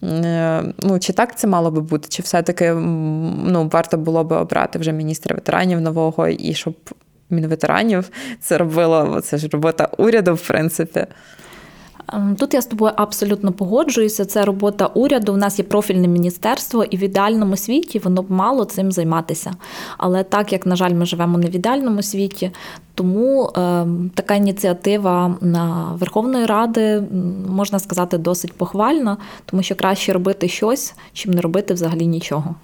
ну, 0.00 0.98
Чи 1.00 1.12
так 1.12 1.38
це 1.38 1.46
мало 1.46 1.70
би 1.70 1.80
бути, 1.80 2.08
чи 2.08 2.22
все-таки 2.22 2.72
ну, 2.72 3.68
варто 3.72 3.96
було 3.96 4.24
би 4.24 4.36
обрати 4.36 4.78
вже 4.78 4.92
міністра 4.92 5.34
ветеранів 5.34 5.80
нового, 5.80 6.28
і 6.28 6.54
щоб 6.54 6.74
мінветеранів 7.30 8.10
це 8.40 8.58
робило, 8.58 9.20
це 9.20 9.38
ж 9.38 9.48
робота 9.52 9.88
уряду, 9.98 10.34
в 10.34 10.48
принципі. 10.48 11.06
Ем, 12.12 12.36
тут 12.36 12.54
я 12.54 12.62
з 12.62 12.66
тобою 12.66 12.92
абсолютно 12.96 13.52
погоджуюся. 13.52 14.24
Це 14.24 14.44
робота 14.44 14.86
уряду. 14.86 15.32
У 15.32 15.36
нас 15.36 15.58
є 15.58 15.64
профільне 15.64 16.08
міністерство, 16.08 16.84
і 16.84 16.96
в 16.96 17.00
ідеальному 17.00 17.56
світі 17.56 17.98
воно 17.98 18.22
б 18.22 18.30
мало 18.30 18.64
цим 18.64 18.92
займатися. 18.92 19.52
Але 19.98 20.24
так 20.24 20.52
як, 20.52 20.66
на 20.66 20.76
жаль, 20.76 20.92
ми 20.92 21.06
живемо 21.06 21.38
не 21.38 21.46
в 21.46 21.56
ідеальному 21.56 22.02
світі, 22.02 22.50
тому 22.94 23.44
е, 23.56 23.86
така 24.14 24.34
ініціатива 24.34 25.36
Верховної 25.94 26.46
Ради 26.46 27.02
можна 27.48 27.78
сказати 27.78 28.18
досить 28.18 28.52
похвальна, 28.52 29.16
тому 29.44 29.62
що 29.62 29.74
краще 29.74 30.12
робити 30.12 30.48
щось, 30.48 30.94
чим 31.12 31.32
не 31.32 31.40
робити 31.40 31.74
взагалі 31.74 32.06
нічого. 32.06 32.54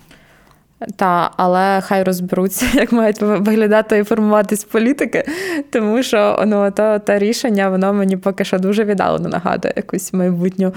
Та, 0.97 1.31
але 1.37 1.81
хай 1.81 2.03
розберуться, 2.03 2.67
як 2.75 2.93
мають 2.93 3.23
виглядати 3.23 3.99
і 3.99 4.05
формуватись 4.05 4.64
політики, 4.64 5.25
тому 5.71 6.03
що 6.03 6.43
ну, 6.47 6.71
то, 6.71 6.99
те 6.99 7.19
рішення 7.19 7.69
воно 7.69 7.93
мені 7.93 8.17
поки 8.17 8.45
що 8.45 8.59
дуже 8.59 8.85
віддалено 8.85 9.29
нагадує 9.29 9.75
якусь 9.76 10.12
майбутню 10.12 10.73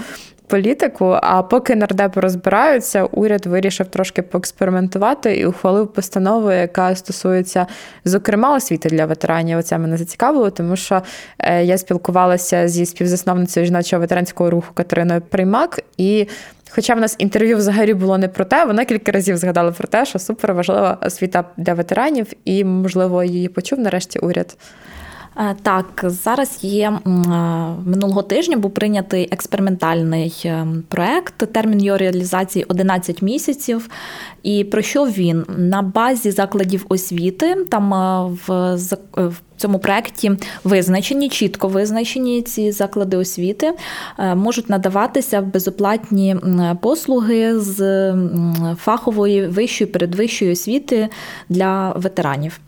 політику. 0.48 1.18
А 1.22 1.42
поки 1.42 1.76
нардепи 1.76 2.20
розбираються, 2.20 3.04
уряд 3.04 3.46
вирішив 3.46 3.86
трошки 3.86 4.22
поекспериментувати 4.22 5.36
і 5.36 5.46
ухвалив 5.46 5.92
постанову, 5.92 6.52
яка 6.52 6.94
стосується, 6.94 7.66
зокрема, 8.04 8.56
освіти 8.56 8.88
для 8.88 9.06
ветеранів. 9.06 9.58
Оце 9.58 9.78
мене 9.78 9.96
зацікавило, 9.96 10.50
тому 10.50 10.76
що 10.76 11.02
е, 11.38 11.64
я 11.64 11.78
спілкувалася 11.78 12.68
зі 12.68 12.86
співзасновницею 12.86 13.66
жіночого 13.66 14.00
ветеранського 14.00 14.50
руху 14.50 14.72
Катериною 14.74 15.20
Приймак 15.20 15.80
і. 15.96 16.28
Хоча 16.70 16.94
в 16.94 17.00
нас 17.00 17.14
інтерв'ю 17.18 17.56
взагалі 17.56 17.94
було 17.94 18.18
не 18.18 18.28
про 18.28 18.44
те, 18.44 18.64
вона 18.64 18.84
кілька 18.84 19.12
разів 19.12 19.36
згадала 19.36 19.72
про 19.72 19.88
те, 19.88 20.06
що 20.06 20.18
супер 20.18 20.54
важлива 20.54 20.98
освіта 21.06 21.44
для 21.56 21.74
ветеранів, 21.74 22.26
і, 22.44 22.64
можливо, 22.64 23.24
її 23.24 23.48
почув 23.48 23.78
нарешті 23.78 24.18
уряд. 24.18 24.56
Е, 25.38 25.56
так, 25.62 26.04
зараз 26.04 26.58
є 26.62 26.88
е, 26.88 27.00
минулого 27.84 28.22
тижня 28.22 28.56
був 28.56 28.74
прийнятий 28.74 29.28
експериментальний 29.30 30.42
е, 30.44 30.66
проект. 30.88 31.52
Термін 31.52 31.82
його 31.82 31.98
реалізації 31.98 32.64
11 32.68 33.22
місяців. 33.22 33.88
І 34.42 34.64
про 34.64 34.82
що 34.82 35.04
він 35.04 35.44
на 35.56 35.82
базі 35.82 36.30
закладів 36.30 36.86
освіти 36.88 37.54
там 37.70 37.90
в 38.46 38.76
в 39.16 39.60
цьому 39.60 39.78
проєкті 39.78 40.32
визначені, 40.64 41.28
чітко 41.28 41.68
визначені 41.68 42.42
ці 42.42 42.72
заклади 42.72 43.16
освіти, 43.16 43.72
можуть 44.34 44.70
надаватися 44.70 45.40
безоплатні 45.40 46.36
послуги 46.80 47.58
з 47.60 48.14
фахової 48.78 49.46
вищої 49.46 49.90
передвищої 49.90 50.52
освіти 50.52 51.08
для 51.48 51.92
ветеранів. 51.92 52.60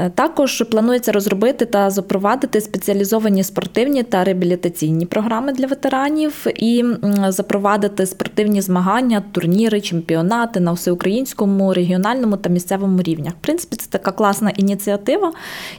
Е, 0.00 0.10
також 0.10 0.62
планується 0.62 1.12
розробити 1.12 1.66
та 1.66 1.90
запровадити 1.90 2.60
спеціалізовані 2.60 3.44
спортивні 3.44 4.02
та 4.02 4.24
реабілітаційні 4.24 5.06
програми 5.06 5.52
для 5.52 5.66
ветеранів 5.66 6.46
і 6.56 6.84
запровадити 7.28 8.06
спортивні 8.06 8.60
змагання, 8.60 9.22
турніри, 9.32 9.80
чемпіонати 9.80 10.60
на 10.60 10.72
всеукраїнському, 10.72 11.74
регіональному 11.74 12.36
та 12.36 12.50
місцевому 12.50 13.02
рівнях. 13.02 13.32
В 13.32 13.40
принципі, 13.40 13.76
це 13.76 13.90
така 13.90 14.12
класна 14.12 14.50
ініціатива. 14.50 15.32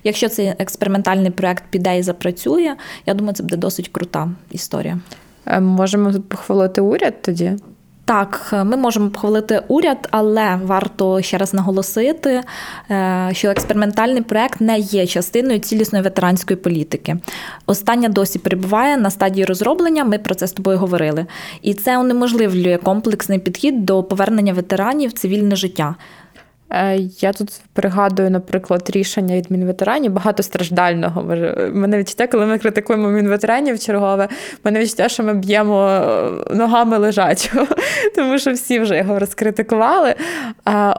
Якщо 0.03 0.29
цей 0.29 0.47
експериментальний 0.47 1.31
проект 1.31 1.63
піде 1.69 1.97
і 1.97 2.03
запрацює, 2.03 2.75
я 3.05 3.13
думаю, 3.13 3.35
це 3.35 3.43
буде 3.43 3.57
досить 3.57 3.89
крута 3.89 4.29
історія. 4.51 4.99
Е, 5.45 5.59
можемо 5.59 6.13
похвалити 6.13 6.81
уряд 6.81 7.21
тоді. 7.21 7.53
Так, 8.11 8.49
ми 8.65 8.77
можемо 8.77 9.09
похвалити 9.09 9.61
уряд, 9.67 10.07
але 10.11 10.59
варто 10.63 11.21
ще 11.21 11.37
раз 11.37 11.53
наголосити, 11.53 12.41
е, 12.91 13.29
що 13.33 13.49
експериментальний 13.49 14.21
проект 14.21 14.61
не 14.61 14.79
є 14.79 15.07
частиною 15.07 15.59
цілісної 15.59 16.03
ветеранської 16.03 16.57
політики. 16.57 17.17
Остання 17.65 18.09
досі 18.09 18.39
перебуває 18.39 18.97
на 18.97 19.09
стадії 19.09 19.45
розроблення. 19.45 20.03
Ми 20.03 20.17
про 20.17 20.35
це 20.35 20.47
з 20.47 20.51
тобою 20.51 20.77
говорили. 20.77 21.25
І 21.61 21.73
це 21.73 21.97
унеможливлює 21.97 22.77
комплексний 22.77 23.39
підхід 23.39 23.85
до 23.85 24.03
повернення 24.03 24.53
ветеранів 24.53 25.09
в 25.09 25.13
цивільне 25.13 25.55
життя. 25.55 25.95
Е, 26.71 26.97
я 27.19 27.33
тут 27.33 27.61
пригадую, 27.73 28.29
наприклад, 28.29 28.89
рішення 28.89 29.35
від 29.35 29.51
мінветеранів 29.51 30.11
багатостраждального. 30.11 31.23
Мене 31.73 31.97
відчуття, 31.97 32.27
коли 32.27 32.45
ми 32.45 32.57
критикуємо 32.57 33.09
мінветеранів 33.09 33.79
чергове, 33.79 34.27
мене 34.63 34.79
відчуття, 34.79 35.09
що 35.09 35.23
ми 35.23 35.33
б'ємо 35.33 35.87
е, 35.87 36.55
ногами 36.55 36.97
лежачого, 36.97 37.67
тому 38.15 38.39
що 38.39 38.53
всі 38.53 38.79
вже 38.79 38.97
його 38.97 39.19
розкритикували. 39.19 40.15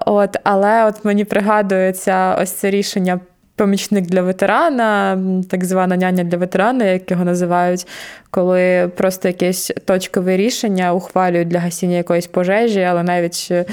От, 0.06 0.36
Але 0.44 0.84
от 0.84 1.04
мені 1.04 1.24
пригадується 1.24 2.38
ось 2.40 2.50
це 2.50 2.70
рішення 2.70 3.20
помічник 3.56 4.06
для 4.06 4.22
ветерана, 4.22 5.18
так 5.50 5.64
звана 5.64 5.96
няня 5.96 6.24
для 6.24 6.38
ветерана, 6.38 6.84
як 6.84 7.10
його 7.10 7.24
називають, 7.24 7.86
коли 8.30 8.90
просто 8.96 9.28
якесь 9.28 9.72
точкове 9.84 10.36
рішення 10.36 10.92
ухвалюють 10.92 11.48
для 11.48 11.58
гасіння 11.58 11.96
якоїсь 11.96 12.26
пожежі, 12.26 12.80
але 12.80 13.02
навіть 13.02 13.48
е, 13.50 13.64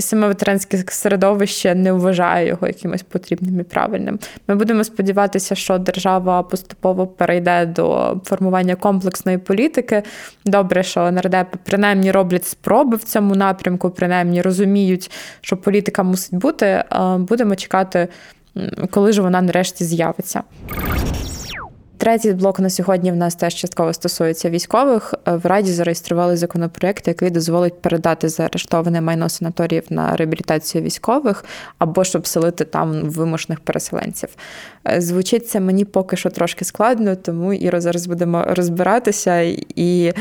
саме 0.00 0.26
ветеранське 0.26 0.84
середовище 0.88 1.74
не 1.74 1.92
вважає 1.92 2.48
його 2.48 2.66
якимось 2.66 3.02
потрібним 3.02 3.60
і 3.60 3.62
правильним. 3.62 4.18
Ми 4.48 4.54
будемо 4.54 4.84
сподіватися, 4.84 5.54
що 5.54 5.78
держава 5.78 6.42
поступово 6.42 7.06
перейде 7.06 7.66
до 7.66 8.16
формування 8.24 8.74
комплексної 8.74 9.38
політики. 9.38 10.02
Добре, 10.44 10.82
що 10.82 11.10
нардепи 11.10 11.58
принаймні 11.64 12.10
роблять 12.10 12.44
спроби 12.44 12.96
в 12.96 13.04
цьому 13.04 13.34
напрямку, 13.34 13.90
принаймні 13.90 14.42
розуміють, 14.42 15.10
що 15.40 15.56
політика 15.56 16.02
мусить 16.02 16.34
бути. 16.34 16.84
Будемо 17.18 17.56
чекати 17.56 18.08
коли 18.90 19.12
ж 19.12 19.22
вона 19.22 19.42
нарешті 19.42 19.84
з'явиться. 19.84 20.42
Третій 22.02 22.32
блок 22.32 22.60
на 22.60 22.70
сьогодні 22.70 23.12
в 23.12 23.16
нас 23.16 23.34
теж 23.34 23.54
частково 23.54 23.92
стосується 23.92 24.50
військових. 24.50 25.14
В 25.26 25.46
Раді 25.46 25.72
зареєстрували 25.72 26.36
законопроект, 26.36 27.08
який 27.08 27.30
дозволить 27.30 27.82
передати 27.82 28.28
заарештоване 28.28 29.00
майно 29.00 29.28
санаторіїв 29.28 29.84
на 29.90 30.16
реабілітацію 30.16 30.84
військових 30.84 31.44
або 31.78 32.04
щоб 32.04 32.26
селити 32.26 32.64
там 32.64 33.02
вимушених 33.02 33.60
переселенців. 33.60 34.28
Е, 34.88 35.00
звучить 35.00 35.48
це 35.48 35.60
мені 35.60 35.84
поки 35.84 36.16
що 36.16 36.30
трошки 36.30 36.64
складно, 36.64 37.16
тому 37.16 37.52
і 37.52 37.80
зараз 37.80 38.06
будемо 38.06 38.44
розбиратися. 38.48 39.40
І 39.76 40.12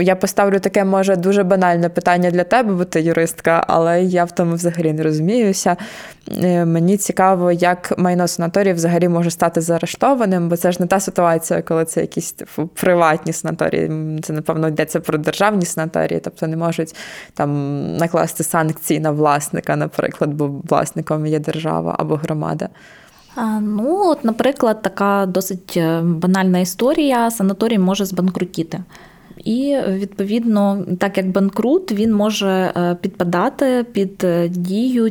я 0.00 0.16
поставлю 0.16 0.60
таке, 0.60 0.84
може, 0.84 1.16
дуже 1.16 1.42
банальне 1.42 1.88
питання 1.88 2.30
для 2.30 2.44
тебе, 2.44 2.72
бо 2.72 2.84
ти 2.84 3.00
юристка, 3.00 3.64
але 3.68 4.02
я 4.02 4.24
в 4.24 4.32
тому 4.32 4.54
взагалі 4.54 4.92
не 4.92 5.02
розуміюся. 5.02 5.76
Е, 6.42 6.64
мені 6.64 6.96
цікаво, 6.96 7.52
як 7.52 7.98
майно 7.98 8.28
санаторії 8.28 8.74
взагалі 8.74 9.08
може 9.08 9.30
стати 9.30 9.60
заарештованим, 9.60 10.48
бо 10.48 10.56
це 10.56 10.72
ж 10.72 10.78
не 10.80 10.86
та 10.86 11.00
ситуація, 11.00 11.62
коли 11.62 11.84
це 11.84 12.00
якісь 12.00 12.32
типу, 12.32 12.66
приватні 12.66 13.32
санаторії. 13.32 14.18
Це, 14.22 14.32
напевно, 14.32 14.68
йдеться 14.68 15.00
про 15.00 15.18
державні 15.18 15.66
санаторії, 15.66 16.20
тобто 16.20 16.46
не 16.46 16.56
можуть 16.56 16.94
там 17.34 17.86
накласти 17.96 18.44
санкції 18.44 19.00
на 19.00 19.10
власника, 19.10 19.76
наприклад, 19.76 20.34
бо 20.34 20.50
власником 20.68 21.26
є 21.26 21.38
держава 21.38 21.96
або 21.98 22.16
громада. 22.16 22.68
Ну, 23.60 24.10
от, 24.10 24.24
наприклад, 24.24 24.82
така 24.82 25.26
досить 25.26 25.74
е, 25.76 26.00
банальна 26.04 26.58
історія: 26.58 27.30
санаторій 27.30 27.78
може 27.78 28.04
збанкрутіти. 28.04 28.80
І 29.44 29.78
відповідно, 29.88 30.84
так 30.98 31.16
як 31.16 31.30
банкрут, 31.30 31.92
він 31.92 32.14
може 32.14 32.72
е, 32.76 32.96
підпадати 33.00 33.86
під 33.92 34.24
е, 34.24 34.48
дію 34.48 35.10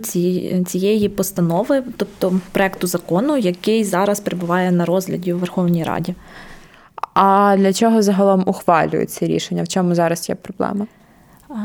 цієї 0.66 1.10
постанови, 1.10 1.84
тобто 1.98 2.34
проекту 2.52 2.88
закону, 2.88 3.38
який 3.38 3.84
зараз 3.84 4.20
перебуває 4.20 4.72
на 4.72 4.86
розгляді 4.86 5.34
у 5.34 5.38
Верховній 5.38 5.84
Раді. 5.84 6.16
А 7.14 7.56
для 7.58 7.74
чого 7.74 8.02
загалом 8.02 8.44
ухвалюють 8.46 9.12
ці 9.12 9.26
рішення? 9.26 9.64
В 9.64 9.68
чому 9.68 9.96
зараз 9.96 10.30
є 10.30 10.36
проблема? 10.36 10.88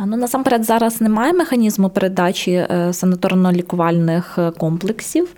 Ну 0.06 0.16
насамперед 0.16 0.64
зараз 0.64 1.00
немає 1.00 1.32
механізму 1.32 1.88
передачі 1.90 2.66
санаторно-лікувальних 2.70 4.52
комплексів. 4.52 5.28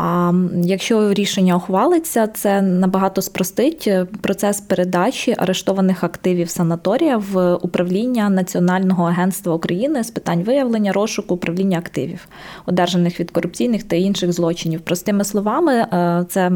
А 0.00 0.32
якщо 0.62 1.14
рішення 1.14 1.56
ухвалиться, 1.56 2.26
це 2.26 2.62
набагато 2.62 3.22
спростить 3.22 3.84
е, 3.86 4.06
процес 4.20 4.60
передачі 4.60 5.34
арештованих 5.38 6.04
активів 6.04 6.50
санаторія 6.50 7.16
в 7.16 7.54
управління 7.54 8.30
Національного 8.30 9.04
агентства 9.04 9.54
України 9.54 10.04
з 10.04 10.10
питань 10.10 10.42
виявлення 10.42 10.92
розшуку 10.92 11.34
управління 11.34 11.78
активів, 11.78 12.28
одержаних 12.66 13.20
від 13.20 13.30
корупційних 13.30 13.82
та 13.82 13.96
інших 13.96 14.32
злочинів. 14.32 14.80
Простими 14.80 15.24
словами, 15.24 15.72
е, 15.72 16.24
це 16.28 16.52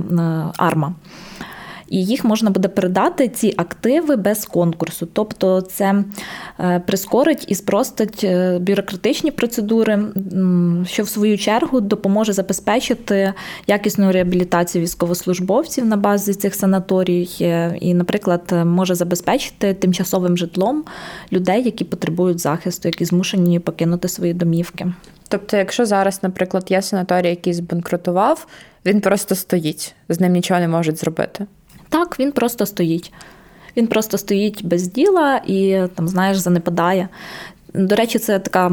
арма 0.57 0.95
і 1.93 2.05
їх 2.05 2.25
можна 2.25 2.51
буде 2.51 2.69
передати 2.69 3.29
ці 3.29 3.55
активи 3.57 4.17
без 4.17 4.45
конкурсу. 4.45 5.09
Тобто 5.13 5.61
це 5.61 6.05
е, 6.61 6.83
прискорить 6.87 7.45
і 7.49 7.55
спростить 7.55 8.25
е, 8.25 8.59
бюрократичні 8.59 9.31
процедури, 9.31 10.05
що 10.87 11.03
в 11.03 11.09
свою 11.09 11.39
чергу 11.39 11.81
допоможе 11.81 12.33
забезпечити 12.33 13.33
якісну 13.67 14.13
реабілітацію 14.13 14.83
військовослужбовців 14.83 15.85
на 15.87 15.97
базі 15.97 16.35
цих 16.35 16.55
санаторій, 16.55 17.29
е, 17.41 17.77
і, 17.81 17.95
наприклад, 17.95 18.53
може 18.65 18.95
забезпечити 18.95 19.75
тимчасовим 19.75 20.37
житлом 20.37 20.85
людей, 21.33 21.63
які 21.63 21.85
потребують 21.85 22.41
захисту, 22.41 22.89
які 22.89 23.05
змушені 23.05 23.61
покинути 23.61 24.09
свої 24.09 24.35
домівки. 24.35 24.93
Тобто, 25.29 25.57
якщо 25.57 25.87
зараз, 25.87 26.23
наприклад, 26.23 26.67
є 26.69 26.83
санаторій, 26.83 27.29
який 27.29 27.53
збанкрутував, 27.53 28.47
він 28.87 29.01
просто 29.01 29.35
стоїть, 29.35 29.95
з 30.09 30.21
ним 30.21 30.33
нічого 30.33 30.61
не 30.61 30.69
можуть 30.69 30.99
зробити. 30.99 31.47
Так, 31.93 32.19
він 32.19 32.33
просто 32.33 32.67
стоїть. 32.67 33.13
Він 33.77 33.87
просто 33.87 34.19
стоїть 34.19 34.65
без 34.65 34.89
діла 34.89 35.37
і 35.47 35.83
там, 35.95 36.09
знаєш, 36.09 36.39
занепадає. 36.39 37.09
До 37.75 37.97
речі, 37.97 38.19
це 38.19 38.39
така 38.39 38.73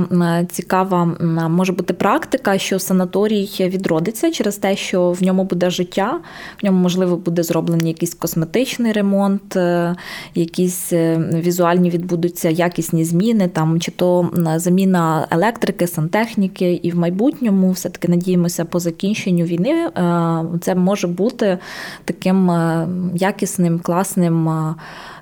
цікава 0.50 1.06
може 1.50 1.74
бути 1.74 1.94
практика, 1.94 2.58
що 2.58 2.80
санаторій 2.80 3.50
відродиться 3.60 4.32
через 4.32 4.58
те, 4.58 4.76
що 4.76 5.12
в 5.12 5.24
ньому 5.24 5.44
буде 5.44 5.70
життя, 5.70 6.20
в 6.62 6.66
ньому 6.66 6.80
можливо 6.80 7.18
буде 7.18 7.44
зроблений 7.44 7.88
якийсь 7.88 8.14
косметичний 8.14 8.92
ремонт, 8.92 9.56
е, 9.56 9.96
якісь 10.36 10.94
е, 10.94 11.18
візуальні 11.34 11.90
відбудуться 11.90 12.50
якісні 12.50 13.06
зміни, 13.06 13.48
там 13.48 13.80
чи 13.80 13.92
то 13.92 14.30
заміна 14.56 15.28
електрики, 15.32 15.88
сантехніки, 15.88 16.74
і 16.74 16.92
в 16.92 16.98
майбутньому 16.98 17.72
все 17.72 17.90
таки 17.90 18.08
надіємося 18.08 18.66
по 18.66 18.80
закінченню 18.80 19.46
війни. 19.46 19.72
Е, 19.72 20.44
це 20.62 20.76
може 20.76 21.08
бути 21.08 21.58
таким 22.06 22.52
якісним, 23.16 23.80
класним 23.80 24.50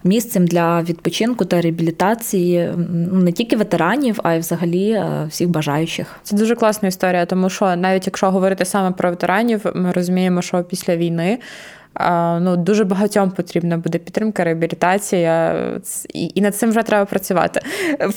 місцем 0.08 0.48
для 0.48 0.82
відпочинку 0.82 1.46
та 1.46 1.62
реабілітації 1.62 2.72
ну, 2.94 3.18
не 3.18 3.32
тільки 3.32 3.56
ветеранів, 3.56 4.20
а 4.24 4.34
й 4.34 4.40
взагалі 4.40 4.92
е, 4.92 5.26
всіх 5.30 5.50
бажаючих. 5.50 6.16
Це 6.24 6.36
дуже 6.36 6.56
класна 6.56 6.88
історія, 6.88 7.26
тому 7.26 7.50
що 7.50 7.76
навіть 7.76 8.08
якщо 8.08 8.32
говорити 8.32 8.66
саме 8.66 8.92
про 8.92 9.10
ветеранів, 9.10 9.66
ми 9.76 9.92
розуміємо, 9.92 10.42
що 10.42 10.64
після 10.64 10.96
війни. 10.96 11.40
Ну, 12.42 12.58
Дуже 12.58 12.84
багатьом 12.84 13.32
потрібна 13.32 13.78
буде 13.78 13.98
підтримка, 13.98 14.44
реабілітація, 14.44 15.56
і 16.14 16.32
і 16.36 16.42
над 16.42 16.56
цим 16.56 16.70
вже 16.70 16.84
треба 16.84 17.06
працювати. 17.06 17.62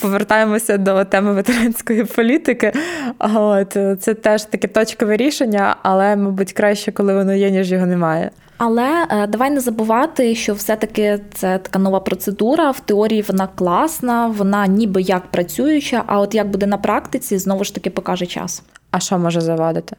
Повертаємося 0.01 0.79
до 0.79 1.05
теми 1.05 1.33
ветеранської 1.33 2.05
політики. 2.05 2.73
От, 3.19 3.77
Це 4.01 4.15
теж 4.15 4.45
таке 4.45 4.69
точкове 4.69 5.17
рішення, 5.17 5.77
але, 5.83 6.17
мабуть, 6.17 6.53
краще, 6.53 6.93
коли 6.93 7.15
воно 7.15 7.35
є, 7.35 7.51
ніж 7.51 7.73
його 7.73 7.87
немає. 7.87 8.31
Але 8.63 9.07
е, 9.11 9.27
давай 9.27 9.51
не 9.51 9.61
забувати, 9.61 10.35
що 10.35 10.55
все-таки 10.55 11.21
це 11.35 11.59
така 11.59 11.79
нова 11.79 12.01
процедура. 12.01 12.71
В 12.71 12.81
теорії 12.81 13.23
вона 13.23 13.47
класна, 13.47 14.27
вона 14.27 14.67
ніби 14.67 15.03
як 15.03 15.27
працююча, 15.27 16.03
а 16.07 16.21
от 16.21 16.35
як 16.35 16.49
буде 16.49 16.67
на 16.67 16.79
практиці, 16.79 17.39
знову 17.39 17.65
ж 17.65 17.75
таки 17.75 17.91
покаже 17.91 18.27
час. 18.27 18.63
А 18.91 19.01
що 19.01 19.19
може 19.19 19.41
завадити? 19.41 19.97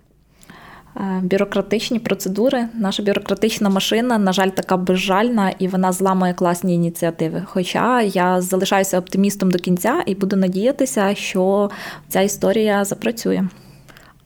Е, 0.98 1.20
бюрократичні 1.24 2.00
процедури. 2.00 2.66
Наша 2.74 3.04
бюрократична 3.04 3.70
машина, 3.70 4.18
на 4.18 4.34
жаль, 4.34 4.50
така 4.50 4.78
безжальна 4.78 5.50
і 5.60 5.68
вона 5.68 5.92
зламує 5.92 6.34
класні 6.34 6.76
ініціативи. 6.76 7.44
Хоча 7.46 8.02
я 8.02 8.42
залишаюся 8.42 9.00
оптимістом 9.00 9.52
до 9.52 9.58
кінця 9.58 10.04
і 10.06 10.16
буду 10.16 10.36
надіятися, 10.36 11.16
що 11.16 11.70
ця 12.10 12.22
історія 12.22 12.86
запрацює. 12.86 13.44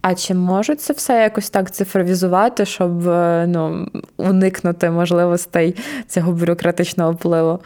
А 0.01 0.15
чи 0.15 0.33
можуть 0.33 0.81
це 0.81 0.93
все 0.93 1.21
якось 1.21 1.49
так 1.49 1.71
цифровізувати, 1.71 2.65
щоб 2.65 3.07
е, 3.07 3.45
ну, 3.47 3.87
уникнути 4.17 4.89
можливостей 4.89 5.75
цього 6.07 6.31
бюрократичного 6.31 7.11
впливу? 7.11 7.59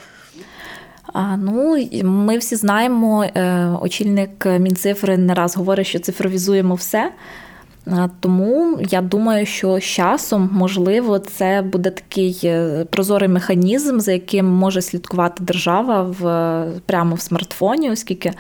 А, 1.14 1.38
Ну, 1.38 1.88
ми 2.04 2.38
всі 2.38 2.56
знаємо, 2.56 3.24
е, 3.24 3.68
очільник 3.82 4.46
Мінцифри 4.46 5.18
не 5.18 5.34
раз 5.34 5.58
говорить, 5.58 5.88
що 5.88 6.00
цифровізуємо 6.00 6.76
все. 6.76 7.12
Тому 8.20 8.80
я 8.90 9.02
думаю, 9.02 9.46
що 9.46 9.80
з 9.80 9.84
часом, 9.84 10.50
можливо, 10.54 11.20
це 11.20 11.62
буде 11.62 11.90
такий 11.90 12.40
е, 12.44 12.86
прозорий 12.90 13.30
механізм, 13.30 14.00
за 14.00 14.12
яким 14.12 14.46
може 14.46 14.82
слідкувати 14.82 15.44
держава 15.44 16.02
в 16.02 16.66
прямо 16.86 17.16
в 17.16 17.22
смартфоні, 17.22 17.92
оскільки 17.92 18.34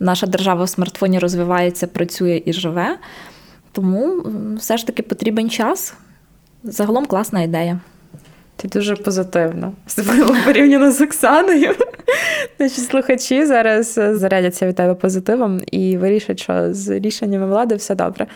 наша 0.00 0.26
держава 0.26 0.64
в 0.64 0.68
смартфоні 0.68 1.18
розвивається, 1.18 1.86
працює 1.86 2.42
і 2.44 2.52
живе. 2.52 2.98
Тому 3.72 4.22
все 4.56 4.76
ж 4.76 4.86
таки 4.86 5.02
потрібен 5.02 5.50
час. 5.50 5.94
Загалом 6.64 7.06
класна 7.06 7.42
ідея. 7.42 7.80
Ти 8.56 8.68
дуже. 8.68 8.96
Особливо 9.86 10.36
порівняно 10.44 10.92
з 10.92 11.00
Оксаною. 11.00 11.74
Наші 12.58 12.80
слухачі 12.80 13.46
зараз 13.46 13.98
е, 13.98 14.16
зарядяться 14.16 14.66
від 14.66 14.74
тебе 14.74 14.94
позитивом 14.94 15.60
і 15.72 15.96
вирішать, 15.96 16.40
що 16.40 16.74
з 16.74 16.88
рішеннями 16.88 17.46
влади 17.46 17.74
все 17.74 17.94
добре. 17.94 18.26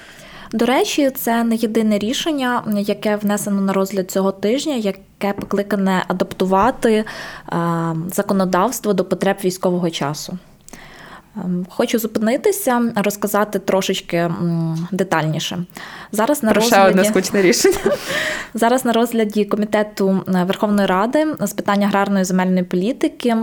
До 0.53 0.67
речі, 0.67 1.11
це 1.11 1.45
не 1.45 1.55
єдине 1.55 1.99
рішення, 1.99 2.63
яке 2.77 3.17
внесено 3.17 3.61
на 3.61 3.73
розгляд 3.73 4.11
цього 4.11 4.33
тижня, 4.33 4.75
яке 4.75 5.33
покликане 5.33 6.05
адаптувати 6.09 6.95
е, 6.95 7.05
законодавство 8.13 8.93
до 8.93 9.05
потреб 9.05 9.37
військового 9.45 9.91
часу. 9.91 10.39
Ем, 11.37 11.67
хочу 11.71 11.99
зупинитися, 11.99 12.93
розказати 12.97 13.59
трошечки 13.59 14.31
детальніше. 14.91 15.59
Зараз 16.13 16.43
на 16.43 16.53
Про 16.53 16.61
розгляді... 16.61 16.91
одне 16.91 17.05
скучне 17.05 17.43
рішення. 17.43 17.77
Зараз 18.55 18.85
на 18.85 18.93
розгляді 18.93 19.45
комітету 19.45 20.21
е, 20.29 20.45
Верховної 20.45 20.87
Ради 20.87 21.27
з 21.41 21.53
питань 21.53 21.83
аграрної 21.83 22.25
земельної 22.25 22.65
політики 22.65 23.37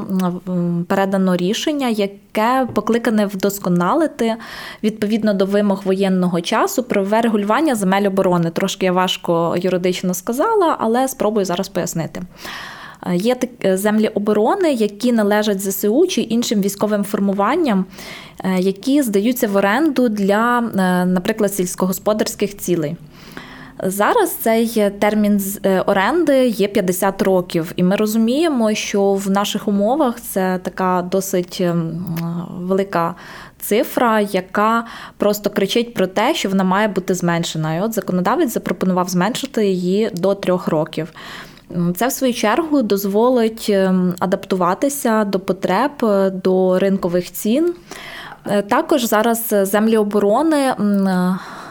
передано 0.88 1.36
рішення, 1.36 1.88
яке 1.88 2.68
покликане 2.74 3.26
вдосконалити 3.26 4.36
відповідно 4.84 5.34
до 5.34 5.46
вимог 5.46 5.82
воєнного 5.86 6.42
часу 6.42 6.84
про 6.84 7.08
регулювання 7.22 7.76
земель 7.76 8.08
оборони. 8.08 8.52
Трошки 8.52 8.86
я 8.86 8.92
важко 8.92 9.56
юридично 9.58 10.14
сказала, 10.14 10.78
але 10.80 11.08
спробую 11.08 11.46
зараз 11.46 11.70
пояснити. 11.70 12.22
Е, 13.06 13.16
є 13.16 13.36
е, 13.66 13.78
землі 13.78 14.08
оборони, 14.08 14.74
які 14.74 15.12
належать 15.12 15.62
ЗСУ 15.62 16.08
чи 16.08 16.22
іншим 16.22 16.62
військовим 16.62 17.04
формуванням, 17.04 17.86
е, 18.44 18.60
які 18.60 19.02
здаються 19.02 19.48
в 19.48 19.56
оренду 19.56 20.10
для, 20.10 20.62
наприклад, 21.06 21.54
сільськогосподарських 21.54 22.58
цілей. 22.58 22.96
Зараз 23.84 24.32
цей 24.32 24.92
термін 25.00 25.42
оренди 25.86 26.48
є 26.48 26.68
50 26.68 27.22
років, 27.22 27.72
і 27.76 27.84
ми 27.84 27.96
розуміємо, 27.96 28.74
що 28.74 29.14
в 29.14 29.30
наших 29.30 29.68
умовах 29.68 30.22
це 30.22 30.60
така 30.64 31.08
досить 31.12 31.64
велика 32.60 33.16
цифра, 33.60 34.20
яка 34.20 34.86
просто 35.18 35.50
кричить 35.50 35.94
про 35.94 36.08
те, 36.08 36.36
що 36.36 36.50
вона 36.50 36.64
має 36.64 36.88
бути 36.88 37.14
зменшена. 37.14 37.76
І 37.76 37.82
От 37.82 37.94
законодавець 37.94 38.54
запропонував 38.54 39.10
зменшити 39.10 39.68
її 39.68 40.10
до 40.14 40.36
трьох 40.36 40.68
років. 40.68 41.14
Це 41.96 42.08
в 42.08 42.12
свою 42.12 42.34
чергу 42.34 42.82
дозволить 42.82 43.68
ем, 43.70 44.16
адаптуватися 44.20 45.24
до 45.24 45.40
потреб, 45.40 45.92
е, 46.04 46.30
до 46.30 46.80
ринкових 46.80 47.32
цін. 47.32 47.74
Е, 48.46 48.62
також 48.62 49.04
зараз 49.04 49.56
землі 49.62 49.98
оборони 49.98 50.58
е, 50.58 50.76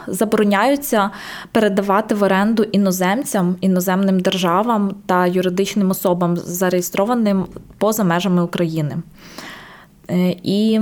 забороняються 0.07 1.09
передавати 1.51 2.15
в 2.15 2.23
оренду 2.23 2.63
іноземцям, 2.63 3.55
іноземним 3.61 4.19
державам 4.19 4.95
та 5.05 5.27
юридичним 5.27 5.91
особам, 5.91 6.37
зареєстрованим 6.37 7.45
поза 7.77 8.03
межами 8.03 8.43
України. 8.43 8.95
І 10.43 10.79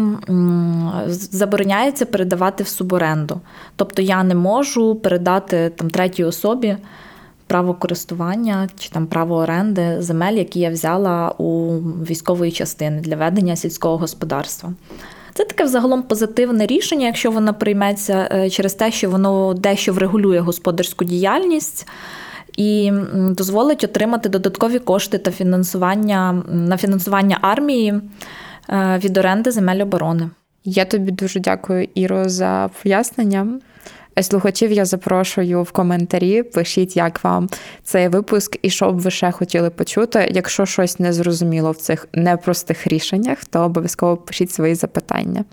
забороняється 1.08 2.06
передавати 2.06 2.63
в 2.63 2.67
суборенду. 2.67 3.41
Тобто 3.75 4.01
я 4.01 4.23
не 4.23 4.36
можу 4.36 4.95
передати 4.95 5.71
там 5.75 5.89
третій 5.89 6.23
особі 6.23 6.78
право 7.47 7.73
користування 7.73 8.69
чи 8.79 8.89
там 8.89 9.08
право 9.08 9.36
оренди 9.36 10.01
земель, 10.01 10.34
які 10.34 10.60
я 10.60 10.69
взяла 10.69 11.29
у 11.38 11.77
військової 11.79 12.51
частини 12.51 13.01
для 13.01 13.15
ведення 13.15 13.55
сільського 13.55 13.97
господарства. 13.97 14.73
Це 15.34 15.43
таке 15.43 15.63
взагалом 15.63 16.03
позитивне 16.03 16.65
рішення, 16.65 17.05
якщо 17.05 17.31
воно 17.31 17.53
прийметься 17.53 18.29
е, 18.31 18.49
через 18.49 18.73
те, 18.73 18.91
що 18.91 19.10
воно 19.10 19.53
дещо 19.53 19.93
врегулює 19.93 20.39
господарську 20.39 21.05
діяльність. 21.05 21.88
І 22.58 22.91
дозволить 23.13 23.84
отримати 23.84 24.29
додаткові 24.29 24.79
кошти 24.79 25.17
та 25.17 25.31
фінансування 25.31 26.43
на 26.47 26.77
фінансування 26.77 27.38
армії 27.41 27.93
е, 28.69 28.99
від 29.03 29.17
оренди 29.17 29.51
земель 29.51 29.81
оборони. 29.81 30.29
Я 30.63 30.86
тобі 30.86 31.12
дуже 31.12 31.39
дякую, 31.39 31.88
Іро, 31.95 32.29
за 32.29 32.69
пояснення. 32.84 33.47
Слухачів 34.21 34.71
я 34.71 34.86
запрошую 34.86 35.63
в 35.63 35.71
коментарі. 35.71 36.43
Пишіть, 36.43 36.95
як 36.95 37.23
вам 37.23 37.49
цей 37.84 38.08
випуск 38.08 38.58
і 38.62 38.69
що 38.69 38.91
б 38.91 38.99
ви 38.99 39.12
ще 39.12 39.32
хотіли 39.32 39.69
почути. 39.69 40.32
Якщо 40.32 40.65
щось 40.65 40.99
не 40.99 41.13
зрозуміло 41.13 41.71
в 41.71 41.78
цих 41.78 42.08
непростих 42.13 42.88
рішеннях, 42.88 43.45
то 43.45 43.60
обов'язково 43.60 44.17
пишіть 44.17 44.51
свої 44.51 44.75
запитання. 44.75 45.45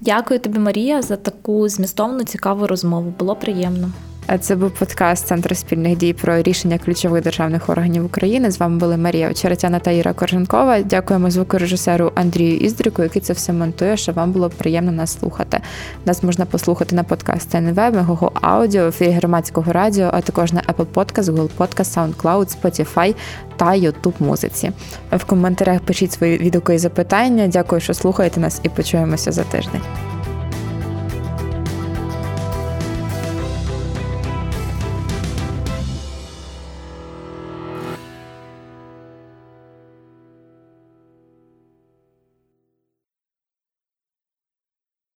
Дякую 0.00 0.40
тобі, 0.40 0.58
Марія, 0.58 1.02
за 1.02 1.16
таку 1.16 1.68
змістовну 1.68 2.24
цікаву 2.24 2.66
розмову. 2.66 3.14
Було 3.18 3.36
приємно. 3.36 3.90
Це 4.40 4.56
був 4.56 4.70
подкаст 4.70 5.26
Центру 5.26 5.54
спільних 5.54 5.96
дій 5.96 6.12
про 6.12 6.42
рішення 6.42 6.78
ключових 6.78 7.22
державних 7.22 7.68
органів 7.68 8.04
України. 8.04 8.50
З 8.50 8.60
вами 8.60 8.76
були 8.76 8.96
Марія 8.96 9.30
Очеретяна 9.30 9.78
та 9.78 9.90
Іра 9.90 10.12
Корженкова. 10.12 10.82
Дякуємо 10.82 11.30
звукорежисеру 11.30 12.12
Андрію 12.14 12.56
Іздріку, 12.56 13.02
який 13.02 13.22
це 13.22 13.32
все 13.32 13.52
монтує, 13.52 13.96
щоб 13.96 14.14
вам 14.14 14.32
було 14.32 14.50
приємно 14.50 14.92
нас 14.92 15.18
слухати. 15.18 15.60
Нас 16.04 16.22
можна 16.22 16.46
послухати 16.46 16.96
на 16.96 17.04
подкаст 17.04 17.54
НВ, 17.54 17.76
Мегого 17.76 18.32
Аудіо, 18.40 18.86
ефірі 18.86 19.10
громадського 19.10 19.72
радіо, 19.72 20.10
а 20.12 20.20
також 20.20 20.52
на 20.52 20.60
Apple 20.60 20.86
Podcast, 20.94 21.24
Google 21.24 21.50
Podcast, 21.58 22.14
SoundCloud, 22.14 22.56
Spotify 22.60 23.14
та 23.56 23.66
YouTube 23.66 24.14
музиці. 24.20 24.72
В 25.12 25.24
коментарях 25.24 25.80
пишіть 25.80 26.12
свої 26.12 26.38
відгуки 26.38 26.74
і 26.74 26.78
запитання. 26.78 27.46
Дякую, 27.46 27.80
що 27.80 27.94
слухаєте 27.94 28.40
нас, 28.40 28.60
і 28.62 28.68
почуємося 28.68 29.32
за 29.32 29.44
тиждень. 29.44 30.11